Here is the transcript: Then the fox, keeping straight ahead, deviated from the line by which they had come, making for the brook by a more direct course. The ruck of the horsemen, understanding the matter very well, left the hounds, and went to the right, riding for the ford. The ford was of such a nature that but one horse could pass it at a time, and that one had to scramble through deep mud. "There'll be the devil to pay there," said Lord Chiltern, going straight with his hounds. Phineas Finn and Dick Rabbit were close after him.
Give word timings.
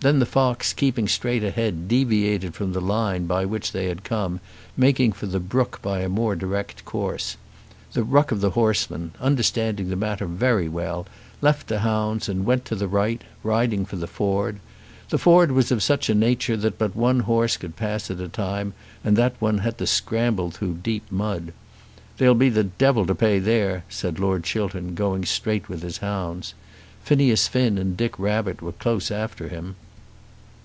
Then 0.00 0.20
the 0.20 0.26
fox, 0.26 0.72
keeping 0.74 1.08
straight 1.08 1.42
ahead, 1.42 1.88
deviated 1.88 2.54
from 2.54 2.72
the 2.72 2.80
line 2.80 3.26
by 3.26 3.44
which 3.44 3.72
they 3.72 3.86
had 3.88 4.04
come, 4.04 4.38
making 4.76 5.10
for 5.10 5.26
the 5.26 5.40
brook 5.40 5.80
by 5.82 6.02
a 6.02 6.08
more 6.08 6.36
direct 6.36 6.84
course. 6.84 7.36
The 7.94 8.04
ruck 8.04 8.30
of 8.30 8.40
the 8.40 8.50
horsemen, 8.50 9.10
understanding 9.20 9.88
the 9.88 9.96
matter 9.96 10.26
very 10.26 10.68
well, 10.68 11.08
left 11.40 11.66
the 11.66 11.80
hounds, 11.80 12.28
and 12.28 12.44
went 12.46 12.64
to 12.66 12.76
the 12.76 12.86
right, 12.86 13.20
riding 13.42 13.84
for 13.84 13.96
the 13.96 14.06
ford. 14.06 14.60
The 15.08 15.18
ford 15.18 15.50
was 15.50 15.72
of 15.72 15.82
such 15.82 16.08
a 16.08 16.14
nature 16.14 16.56
that 16.58 16.78
but 16.78 16.94
one 16.94 17.18
horse 17.18 17.56
could 17.56 17.74
pass 17.74 18.08
it 18.08 18.20
at 18.20 18.24
a 18.24 18.28
time, 18.28 18.74
and 19.02 19.16
that 19.16 19.34
one 19.40 19.58
had 19.58 19.78
to 19.78 19.86
scramble 19.88 20.52
through 20.52 20.74
deep 20.84 21.10
mud. 21.10 21.52
"There'll 22.18 22.36
be 22.36 22.50
the 22.50 22.62
devil 22.62 23.04
to 23.06 23.16
pay 23.16 23.40
there," 23.40 23.82
said 23.88 24.20
Lord 24.20 24.44
Chiltern, 24.44 24.94
going 24.94 25.24
straight 25.24 25.68
with 25.68 25.82
his 25.82 25.98
hounds. 25.98 26.54
Phineas 27.02 27.48
Finn 27.48 27.76
and 27.76 27.96
Dick 27.96 28.16
Rabbit 28.16 28.62
were 28.62 28.70
close 28.70 29.10
after 29.10 29.48
him. 29.48 29.74